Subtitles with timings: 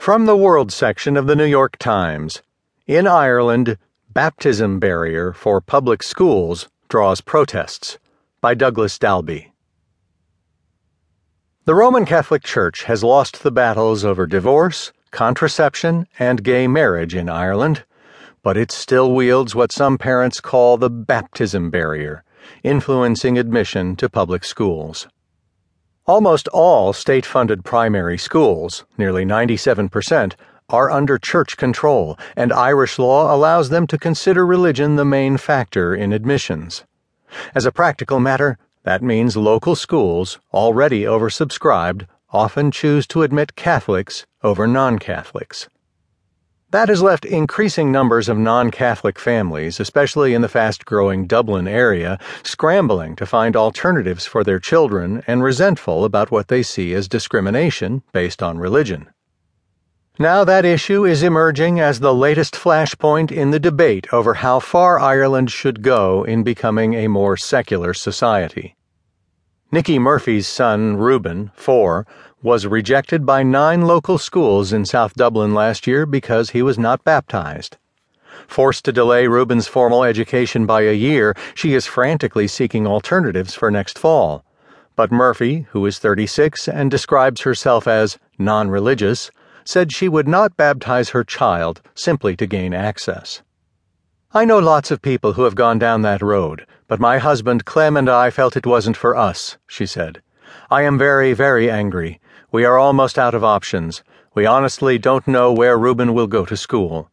[0.00, 2.40] From the World section of the New York Times
[2.86, 3.76] In Ireland,
[4.08, 7.98] baptism barrier for public schools draws protests.
[8.40, 9.52] By Douglas Dalby.
[11.66, 17.28] The Roman Catholic Church has lost the battles over divorce, contraception, and gay marriage in
[17.28, 17.84] Ireland,
[18.42, 22.24] but it still wields what some parents call the baptism barrier,
[22.62, 25.08] influencing admission to public schools.
[26.10, 30.32] Almost all state funded primary schools, nearly 97%,
[30.68, 35.94] are under church control, and Irish law allows them to consider religion the main factor
[35.94, 36.82] in admissions.
[37.54, 44.26] As a practical matter, that means local schools, already oversubscribed, often choose to admit Catholics
[44.42, 45.68] over non Catholics.
[46.72, 51.66] That has left increasing numbers of non Catholic families, especially in the fast growing Dublin
[51.66, 57.08] area, scrambling to find alternatives for their children and resentful about what they see as
[57.08, 59.08] discrimination based on religion.
[60.16, 65.00] Now that issue is emerging as the latest flashpoint in the debate over how far
[65.00, 68.76] Ireland should go in becoming a more secular society.
[69.72, 72.06] Nicky Murphy's son, Reuben, four,
[72.42, 77.04] was rejected by nine local schools in South Dublin last year because he was not
[77.04, 77.76] baptized.
[78.46, 83.70] Forced to delay Reuben's formal education by a year, she is frantically seeking alternatives for
[83.70, 84.42] next fall.
[84.96, 89.30] But Murphy, who is 36 and describes herself as non religious,
[89.64, 93.42] said she would not baptize her child simply to gain access.
[94.32, 97.96] I know lots of people who have gone down that road, but my husband Clem
[97.96, 100.22] and I felt it wasn't for us, she said.
[100.70, 102.20] I am very, very angry.
[102.52, 104.02] We are almost out of options.
[104.34, 107.08] We honestly don't know where Reuben will go to school.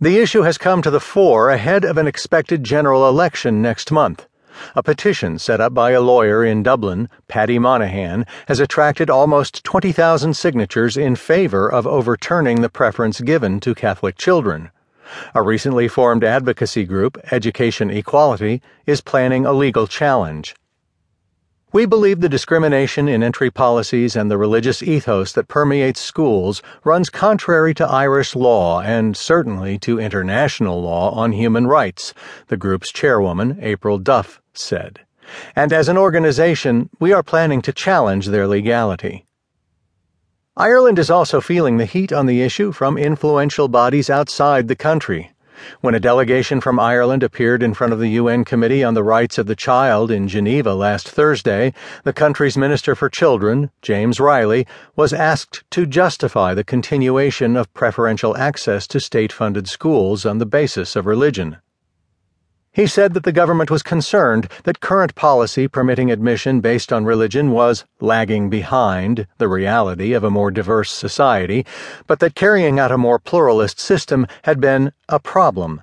[0.00, 4.28] The issue has come to the fore ahead of an expected general election next month.
[4.76, 10.34] A petition set up by a lawyer in Dublin, Paddy Monaghan, has attracted almost 20,000
[10.34, 14.70] signatures in favor of overturning the preference given to Catholic children.
[15.34, 20.54] A recently formed advocacy group, Education Equality, is planning a legal challenge.
[21.70, 27.10] We believe the discrimination in entry policies and the religious ethos that permeates schools runs
[27.10, 32.14] contrary to Irish law and certainly to international law on human rights,
[32.46, 35.00] the group's chairwoman, April Duff, said.
[35.54, 39.26] And as an organization, we are planning to challenge their legality.
[40.56, 45.32] Ireland is also feeling the heat on the issue from influential bodies outside the country.
[45.80, 49.38] When a delegation from Ireland appeared in front of the UN Committee on the Rights
[49.38, 51.72] of the Child in Geneva last Thursday,
[52.04, 58.36] the country's Minister for Children, James Reilly, was asked to justify the continuation of preferential
[58.36, 61.58] access to state funded schools on the basis of religion.
[62.78, 67.50] He said that the government was concerned that current policy permitting admission based on religion
[67.50, 71.66] was lagging behind the reality of a more diverse society,
[72.06, 75.82] but that carrying out a more pluralist system had been a problem.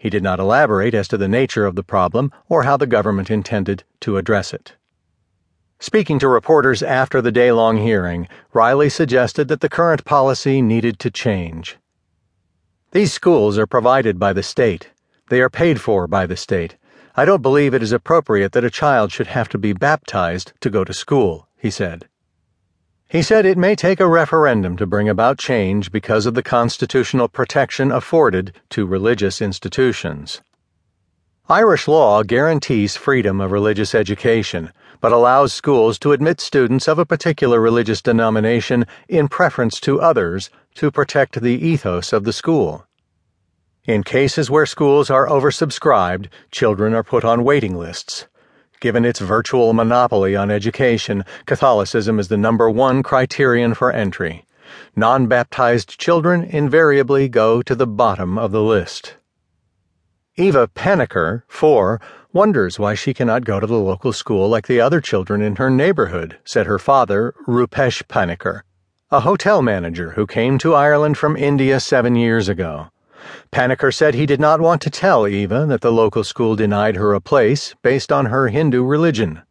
[0.00, 3.30] He did not elaborate as to the nature of the problem or how the government
[3.30, 4.72] intended to address it.
[5.80, 10.98] Speaking to reporters after the day long hearing, Reilly suggested that the current policy needed
[11.00, 11.76] to change.
[12.92, 14.88] These schools are provided by the state.
[15.28, 16.76] They are paid for by the state.
[17.14, 20.70] I don't believe it is appropriate that a child should have to be baptized to
[20.70, 22.08] go to school, he said.
[23.08, 27.28] He said it may take a referendum to bring about change because of the constitutional
[27.28, 30.40] protection afforded to religious institutions.
[31.48, 34.72] Irish law guarantees freedom of religious education,
[35.02, 40.48] but allows schools to admit students of a particular religious denomination in preference to others
[40.76, 42.86] to protect the ethos of the school.
[43.84, 48.28] In cases where schools are oversubscribed, children are put on waiting lists.
[48.78, 54.44] Given its virtual monopoly on education, Catholicism is the number one criterion for entry.
[54.94, 59.16] Non baptized children invariably go to the bottom of the list.
[60.36, 62.00] Eva Paniker, four,
[62.32, 65.70] wonders why she cannot go to the local school like the other children in her
[65.70, 68.62] neighborhood, said her father, Rupesh Paniker,
[69.10, 72.91] a hotel manager who came to Ireland from India seven years ago.
[73.50, 77.14] Paniker said he did not want to tell Eva that the local school denied her
[77.14, 79.42] a place based on her Hindu religion.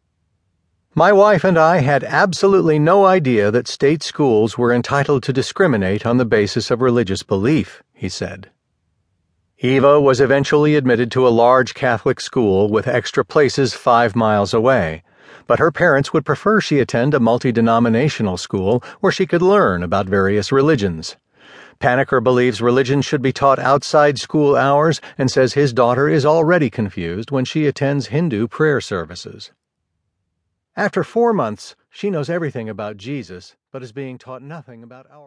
[0.94, 6.04] My wife and I had absolutely no idea that state schools were entitled to discriminate
[6.04, 8.50] on the basis of religious belief, he said.
[9.60, 15.02] Eva was eventually admitted to a large Catholic school with extra places five miles away,
[15.46, 19.82] but her parents would prefer she attend a multi denominational school where she could learn
[19.82, 21.16] about various religions.
[21.82, 26.70] Paniker believes religion should be taught outside school hours and says his daughter is already
[26.70, 29.50] confused when she attends Hindu prayer services.
[30.76, 35.20] After four months, she knows everything about Jesus, but is being taught nothing about our.